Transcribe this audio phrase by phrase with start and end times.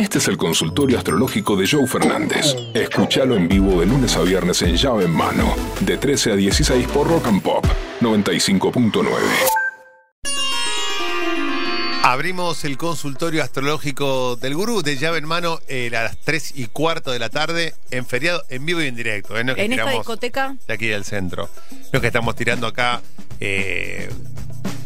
[0.00, 2.56] Este es el consultorio astrológico de Joe Fernández.
[2.72, 6.88] Escúchalo en vivo de lunes a viernes en llave en mano, de 13 a 16
[6.88, 7.66] por Rock and Pop
[8.00, 9.04] 95.9.
[12.02, 16.68] Abrimos el consultorio astrológico del gurú de llave en mano eh, a las 3 y
[16.68, 19.38] cuarto de la tarde en feriado, en vivo y en directo.
[19.38, 19.44] ¿eh?
[19.44, 21.50] No es que En esta discoteca, De aquí del centro.
[21.70, 23.02] No es que estamos tirando acá
[23.38, 24.08] eh,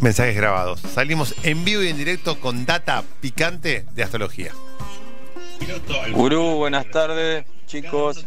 [0.00, 0.80] mensajes grabados.
[0.92, 4.50] Salimos en vivo y en directo con data picante de astrología.
[6.12, 8.24] Gurú, buenas tardes, chicos.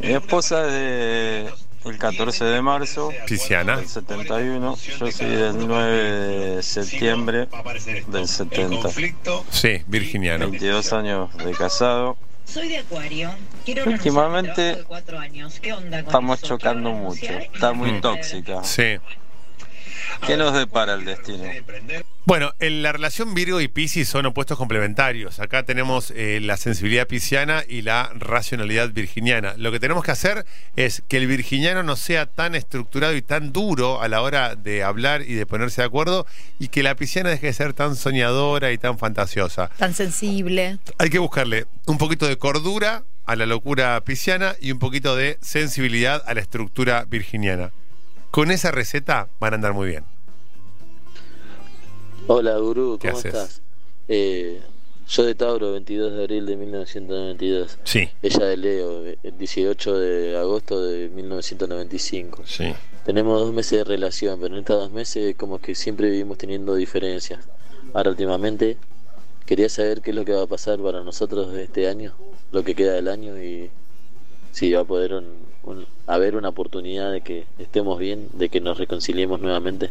[0.00, 1.52] Mi esposa es de
[1.84, 3.76] el 14 de marzo Pisciana.
[3.76, 4.76] del 71.
[4.98, 7.48] Yo soy del 9 de septiembre
[8.08, 8.88] del 70.
[9.50, 10.48] Sí, virginiano.
[10.50, 12.16] 22 años de casado.
[12.46, 13.30] Soy de Acuario.
[13.64, 15.60] Quiero Últimamente al trabajo de cuatro años.
[15.60, 16.46] ¿Qué onda con Estamos eso?
[16.48, 17.26] chocando mucho.
[17.26, 18.62] Está muy tóxica.
[18.64, 18.98] Sí.
[20.26, 21.44] ¿Qué nos depara el destino?
[22.26, 25.40] Bueno, en la relación Virgo y Piscis son opuestos complementarios.
[25.40, 29.54] Acá tenemos eh, la sensibilidad pisciana y la racionalidad virginiana.
[29.58, 33.52] Lo que tenemos que hacer es que el virginiano no sea tan estructurado y tan
[33.52, 36.26] duro a la hora de hablar y de ponerse de acuerdo
[36.58, 39.68] y que la pisciana deje de ser tan soñadora y tan fantasiosa.
[39.76, 40.78] tan sensible.
[40.98, 45.38] Hay que buscarle un poquito de cordura a la locura pisciana y un poquito de
[45.40, 47.70] sensibilidad a la estructura virginiana.
[48.34, 50.02] Con esa receta van a andar muy bien.
[52.26, 53.62] Hola, Gurú, ¿Qué ¿cómo estás?
[54.08, 54.60] Eh,
[55.08, 57.78] yo de Tauro, 22 de abril de 1992.
[57.84, 62.42] Sí, Ella de Leo, el 18 de agosto de 1995.
[62.44, 62.74] sí.
[63.04, 66.74] Tenemos dos meses de relación, pero en estos dos meses como que siempre vivimos teniendo
[66.74, 67.38] diferencias.
[67.92, 68.78] Ahora últimamente
[69.46, 72.14] quería saber qué es lo que va a pasar para nosotros este año,
[72.50, 73.70] lo que queda del año y
[74.50, 78.60] si va a poder un- un- haber una oportunidad de que estemos bien, de que
[78.60, 79.88] nos reconciliemos nuevamente.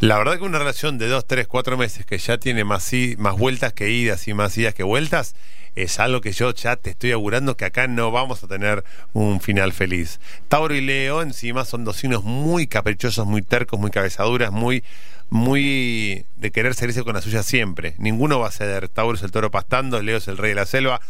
[0.00, 3.16] La verdad que una relación de dos, tres, cuatro meses que ya tiene más, i-
[3.18, 5.34] más vueltas que idas y más idas que vueltas,
[5.76, 9.40] es algo que yo ya te estoy augurando que acá no vamos a tener un
[9.40, 10.18] final feliz.
[10.48, 14.82] Tauro y Leo encima son dos signos muy caprichosos, muy tercos, muy cabezaduras, muy,
[15.28, 17.94] muy de querer salirse con la suya siempre.
[17.98, 18.88] Ninguno va a ceder.
[18.88, 21.00] Tauro es el toro pastando, Leo es el rey de la selva.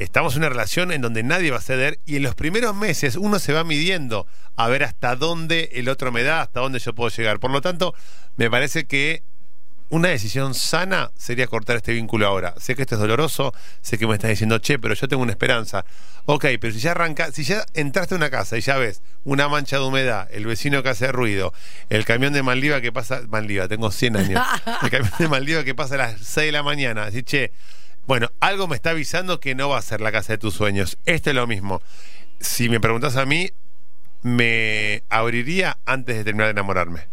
[0.00, 3.16] Estamos en una relación en donde nadie va a ceder y en los primeros meses
[3.16, 6.94] uno se va midiendo a ver hasta dónde el otro me da, hasta dónde yo
[6.94, 7.38] puedo llegar.
[7.38, 7.94] Por lo tanto,
[8.38, 9.22] me parece que
[9.90, 12.54] una decisión sana sería cortar este vínculo ahora.
[12.58, 13.52] Sé que esto es doloroso,
[13.82, 15.84] sé que me estás diciendo, che, pero yo tengo una esperanza.
[16.24, 19.48] Ok, pero si ya arranca, si ya entraste a una casa y ya ves una
[19.48, 21.52] mancha de humedad, el vecino que hace ruido,
[21.90, 24.42] el camión de Maldiva que pasa, Maldiva, tengo 100 años,
[24.82, 27.52] el camión de Maldiva que pasa a las 6 de la mañana, así, che,
[28.10, 30.98] bueno, algo me está avisando que no va a ser la casa de tus sueños.
[31.06, 31.80] Esto es lo mismo.
[32.40, 33.50] Si me preguntas a mí,
[34.22, 37.06] me abriría antes de terminar de enamorarme.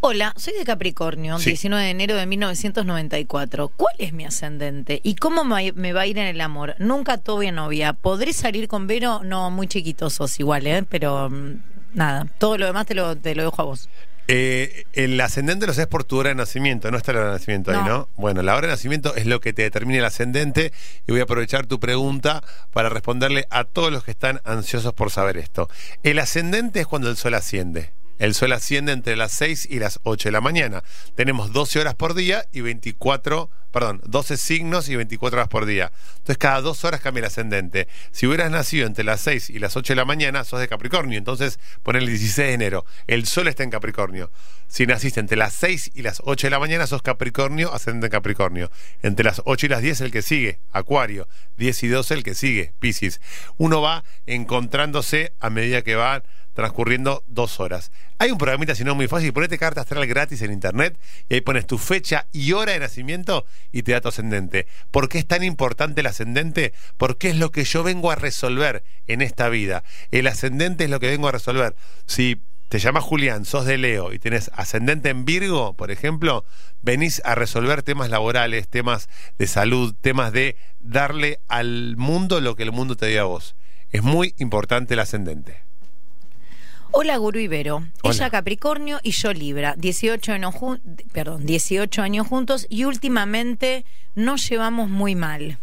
[0.00, 1.50] Hola, soy de Capricornio, Sí.
[1.50, 3.68] 19 de enero de 1994.
[3.68, 5.02] ¿Cuál es mi ascendente?
[5.04, 6.74] ¿Y cómo me va a ir en el amor?
[6.78, 7.92] Nunca tuve novia.
[7.92, 9.20] ¿Podré salir con Vero?
[9.22, 10.82] No, muy chiquito sos igual, ¿eh?
[10.88, 13.90] Pero mm, nada, todo lo demás te lo, te lo dejo a vos.
[14.34, 17.34] Eh, el ascendente lo sabes por tu hora de nacimiento, no está la hora de
[17.34, 17.86] nacimiento ahí, No.
[17.86, 18.08] ¿no?
[18.16, 20.72] Bueno, la hora de nacimiento es lo que te determina el ascendente
[21.06, 22.42] y voy a aprovechar tu pregunta
[22.72, 25.68] para responderle a todos los que están ansiosos por saber esto.
[26.02, 27.90] El ascendente es cuando el sol asciende.
[28.18, 30.82] El sol asciende entre las 6 y las 8 de la mañana.
[31.14, 35.90] Tenemos 12 horas por día y 24, perdón, 12 signos y 24 horas por día.
[36.12, 37.88] Entonces cada dos horas cambia el ascendente.
[38.12, 41.18] Si hubieras nacido entre las 6 y las 8 de la mañana, sos de Capricornio.
[41.18, 42.84] Entonces pon el 16 de enero.
[43.06, 44.30] El sol está en Capricornio.
[44.68, 48.12] Si naciste entre las 6 y las 8 de la mañana, sos Capricornio, ascendente en
[48.12, 48.70] Capricornio.
[49.02, 51.28] Entre las 8 y las 10 el que sigue, Acuario.
[51.58, 53.20] 10 y 12 el que sigue, Piscis.
[53.58, 56.22] Uno va encontrándose a medida que va
[56.54, 57.90] transcurriendo dos horas.
[58.18, 60.98] Hay un programita, si no muy fácil, ponete carta astral gratis en internet
[61.28, 64.66] y ahí pones tu fecha y hora de nacimiento y te da tu ascendente.
[64.90, 66.72] ¿Por qué es tan importante el ascendente?
[66.96, 69.84] Porque es lo que yo vengo a resolver en esta vida.
[70.10, 71.74] El ascendente es lo que vengo a resolver.
[72.06, 72.42] Si
[72.72, 76.46] te llamas Julián, sos de Leo y tenés ascendente en Virgo, por ejemplo,
[76.80, 82.62] venís a resolver temas laborales, temas de salud, temas de darle al mundo lo que
[82.62, 83.56] el mundo te dio a vos.
[83.90, 85.71] Es muy importante el ascendente.
[86.94, 87.76] Hola, Guru Ibero.
[88.02, 88.14] Hola.
[88.14, 89.74] Ella Capricornio y yo Libra.
[89.78, 90.54] 18 años,
[91.12, 95.58] perdón, 18 años juntos y últimamente nos llevamos muy mal.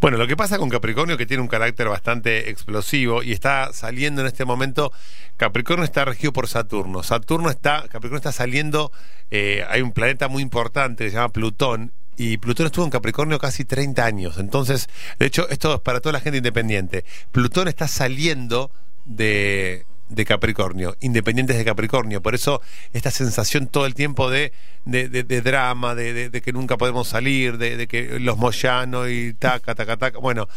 [0.00, 4.20] Bueno, lo que pasa con Capricornio que tiene un carácter bastante explosivo y está saliendo
[4.20, 4.92] en este momento.
[5.36, 7.02] Capricornio está regido por Saturno.
[7.02, 8.92] Saturno está, Capricornio está saliendo.
[9.32, 11.92] eh, hay un planeta muy importante que se llama Plutón.
[12.16, 14.38] Y Plutón estuvo en Capricornio casi 30 años.
[14.38, 14.88] Entonces,
[15.18, 17.04] de hecho, esto es para toda la gente independiente.
[17.32, 18.70] Plutón está saliendo
[19.04, 22.22] de, de Capricornio, independientes de Capricornio.
[22.22, 22.60] Por eso
[22.92, 24.52] esta sensación todo el tiempo de,
[24.84, 29.74] de, de- drama, de, que nunca podemos salir, de, de que los Moyano y taca,
[29.74, 30.18] taca, taca.
[30.18, 30.48] Bueno,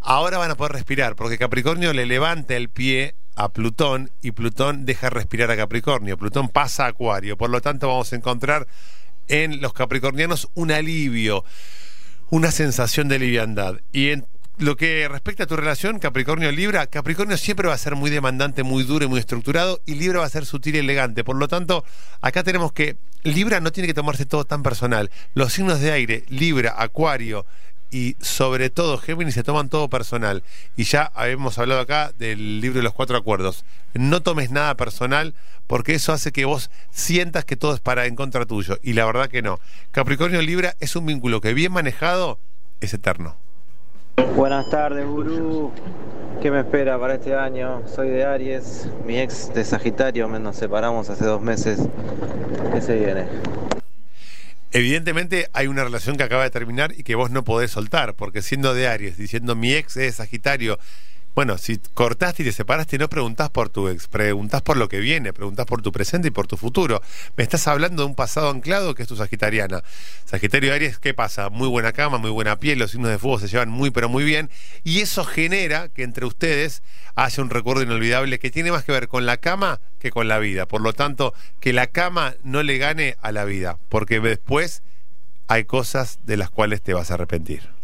[0.00, 4.84] ahora van a poder respirar, porque Capricornio le levanta el pie a Plutón y Plutón
[4.84, 6.18] deja respirar a Capricornio.
[6.18, 7.36] Plutón pasa a Acuario.
[7.36, 8.66] Por lo tanto, vamos a encontrar
[9.28, 11.44] en los capricornianos un alivio,
[12.30, 13.76] una sensación de liviandad.
[13.92, 14.26] Y en
[14.60, 18.84] lo que respecta a tu relación Capricornio-Libra, Capricornio siempre va a ser muy demandante, muy
[18.84, 21.24] duro y muy estructurado, y Libra va a ser sutil y elegante.
[21.24, 21.82] Por lo tanto,
[22.20, 25.10] acá tenemos que Libra no tiene que tomarse todo tan personal.
[25.32, 27.46] Los signos de aire, Libra, Acuario
[27.90, 30.44] y sobre todo Géminis se toman todo personal.
[30.76, 33.64] Y ya habíamos hablado acá del libro de los cuatro acuerdos.
[33.94, 35.34] No tomes nada personal
[35.66, 38.78] porque eso hace que vos sientas que todo es para en contra tuyo.
[38.82, 39.58] Y la verdad que no.
[39.90, 42.38] Capricornio-Libra es un vínculo que bien manejado
[42.80, 43.38] es eterno.
[44.16, 45.72] Buenas tardes, gurú.
[46.40, 47.82] ¿Qué me espera para este año?
[47.86, 51.80] Soy de Aries, mi ex de Sagitario, nos separamos hace dos meses.
[52.72, 53.26] ¿Qué se viene?
[54.72, 58.40] Evidentemente hay una relación que acaba de terminar y que vos no podés soltar, porque
[58.40, 60.78] siendo de Aries, diciendo mi ex es Sagitario,
[61.34, 64.98] bueno, si cortaste y te separaste, no preguntás por tu ex, preguntás por lo que
[64.98, 67.00] viene, preguntás por tu presente y por tu futuro.
[67.36, 69.82] Me estás hablando de un pasado anclado que es tu Sagitariana.
[70.24, 71.48] Sagitario Aries, ¿qué pasa?
[71.48, 74.24] Muy buena cama, muy buena piel, los signos de fuego se llevan muy pero muy
[74.24, 74.50] bien
[74.82, 76.82] y eso genera que entre ustedes
[77.14, 80.38] haya un recuerdo inolvidable que tiene más que ver con la cama que con la
[80.38, 80.66] vida.
[80.66, 84.82] Por lo tanto, que la cama no le gane a la vida, porque después
[85.46, 87.79] hay cosas de las cuales te vas a arrepentir.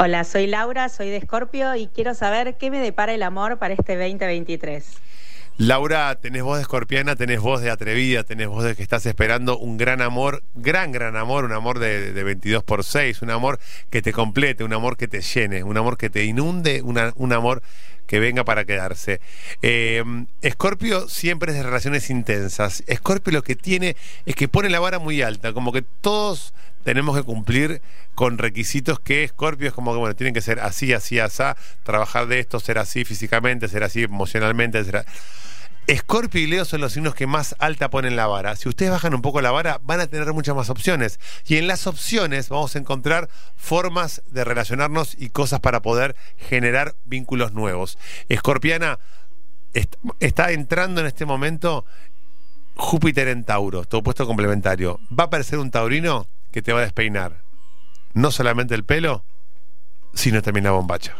[0.00, 3.74] Hola, soy Laura, soy de Escorpio y quiero saber qué me depara el amor para
[3.74, 4.92] este 2023.
[5.56, 9.58] Laura, tenés voz de escorpiana, tenés voz de atrevida, tenés voz de que estás esperando
[9.58, 13.58] un gran amor, gran, gran amor, un amor de, de 22 por 6, un amor
[13.90, 17.60] que te complete, un amor que te llene, un amor que te inunde, un amor
[18.08, 19.20] que venga para quedarse.
[20.42, 22.82] Escorpio siempre es de relaciones intensas.
[22.88, 23.96] Escorpio lo que tiene
[24.26, 26.52] es que pone la vara muy alta, como que todos
[26.84, 27.82] tenemos que cumplir
[28.14, 31.42] con requisitos que Escorpio es como que, bueno, tienen que ser así, así, así,
[31.84, 35.04] trabajar de esto, ser así físicamente, ser así emocionalmente, ser a-
[35.88, 38.54] Escorpio y Leo son los signos que más alta ponen la vara.
[38.56, 41.18] Si ustedes bajan un poco la vara, van a tener muchas más opciones.
[41.46, 46.94] Y en las opciones vamos a encontrar formas de relacionarnos y cosas para poder generar
[47.06, 47.98] vínculos nuevos.
[48.28, 48.98] Escorpiana
[49.72, 51.86] est- está entrando en este momento
[52.76, 55.00] Júpiter en Tauro, tu opuesto complementario.
[55.10, 57.42] Va a aparecer un taurino que te va a despeinar.
[58.12, 59.24] No solamente el pelo,
[60.12, 61.16] sino también la bombacha.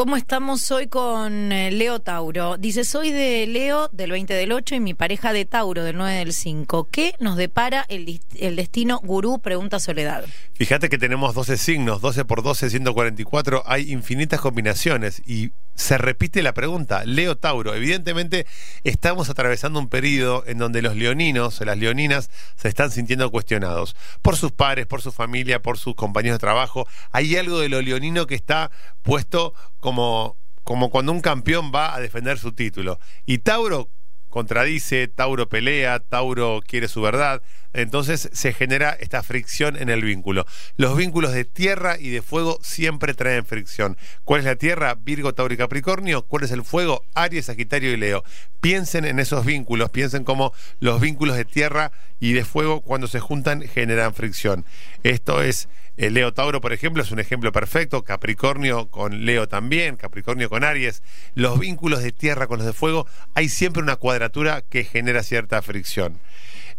[0.00, 2.56] ¿Cómo estamos hoy con eh, Leo Tauro?
[2.56, 6.16] Dice, soy de Leo del 20 del 8 y mi pareja de Tauro del 9
[6.20, 6.88] del 5.
[6.90, 9.40] ¿Qué nos depara el, el destino gurú?
[9.40, 10.24] Pregunta Soledad.
[10.54, 16.42] Fíjate que tenemos 12 signos, 12 por 12, 144, hay infinitas combinaciones y se repite
[16.42, 18.46] la pregunta, Leo Tauro, evidentemente
[18.84, 24.36] estamos atravesando un periodo en donde los leoninos las leoninas se están sintiendo cuestionados por
[24.36, 28.26] sus pares, por su familia, por sus compañeros de trabajo, hay algo de lo leonino
[28.26, 28.70] que está
[29.02, 32.98] puesto como, como cuando un campeón va a defender su título.
[33.26, 33.90] Y Tauro
[34.28, 37.42] contradice, Tauro pelea, Tauro quiere su verdad,
[37.72, 40.46] entonces se genera esta fricción en el vínculo.
[40.76, 43.96] Los vínculos de tierra y de fuego siempre traen fricción.
[44.24, 44.94] ¿Cuál es la tierra?
[44.94, 46.22] Virgo, Tauro y Capricornio.
[46.26, 47.04] ¿Cuál es el fuego?
[47.14, 48.24] Aries, Sagitario y Leo.
[48.60, 53.20] Piensen en esos vínculos, piensen cómo los vínculos de tierra y de fuego cuando se
[53.20, 54.64] juntan generan fricción.
[55.02, 58.04] Esto es el Leo Tauro, por ejemplo, es un ejemplo perfecto.
[58.04, 61.02] Capricornio con Leo también, Capricornio con Aries.
[61.34, 65.60] Los vínculos de tierra con los de fuego, hay siempre una cuadratura que genera cierta
[65.60, 66.18] fricción.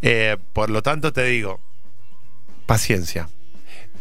[0.01, 1.59] Eh, por lo tanto, te digo,
[2.65, 3.29] paciencia.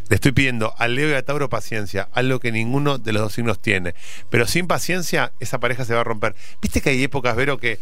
[0.09, 3.33] Le estoy pidiendo a Leo y a Tauro paciencia, algo que ninguno de los dos
[3.33, 3.95] signos tiene.
[4.29, 6.35] Pero sin paciencia, esa pareja se va a romper.
[6.61, 7.79] Viste que hay épocas, Vero, que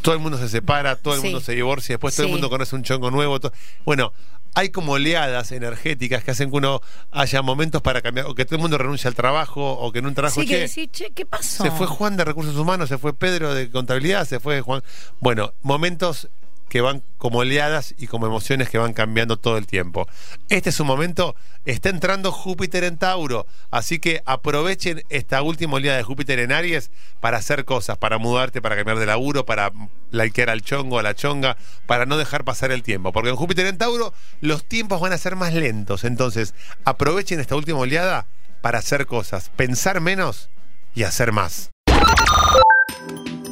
[0.00, 1.26] todo el mundo se separa, todo el Sí.
[1.26, 3.38] mundo se divorcia, después todo el mundo conoce un chongo nuevo.
[3.84, 4.12] Bueno,
[4.54, 6.80] hay como oleadas energéticas que hacen que uno
[7.10, 10.06] haya momentos para cambiar, o que todo el mundo renuncie al trabajo, o que en
[10.06, 11.62] un trabajo Sí, que che, decir, che, ¿qué pasó?
[11.62, 14.82] se fue Juan de Recursos Humanos, se fue Pedro de Contabilidad, se fue Juan.
[15.20, 16.28] Bueno, momentos
[16.68, 20.08] que van como oleadas y como emociones que van cambiando todo el tiempo.
[20.48, 25.96] Este es un momento, está entrando Júpiter en Tauro, así que aprovechen esta última oleada
[25.96, 29.72] de Júpiter en Aries para hacer cosas, para mudarte, para cambiar de laburo, para
[30.10, 31.56] likear al chongo, a la chonga,
[31.86, 33.12] para no dejar pasar el tiempo.
[33.12, 36.54] Porque en Júpiter en Tauro los tiempos van a ser más lentos, entonces
[36.84, 38.26] aprovechen esta última oleada
[38.60, 40.48] para hacer cosas, pensar menos
[40.94, 41.70] y hacer más.